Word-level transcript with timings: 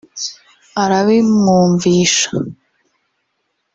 arabimwumvisha 0.83 2.27